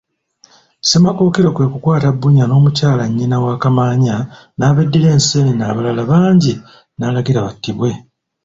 Ssemakookiro 0.81 1.49
kwe 1.55 1.65
kukwata 1.73 2.09
Bunnya 2.19 2.45
n'Omukyala 2.47 3.03
nnyina 3.09 3.37
wa 3.45 3.53
Kamaanya 3.61 4.15
n'abeddira 4.57 5.07
enseenene 5.15 5.63
abalala 5.69 6.01
bangi 6.11 6.53
n'alagira 6.97 7.39
battibwe. 7.45 7.91